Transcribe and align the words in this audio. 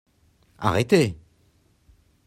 Arrêtez! 0.67 1.07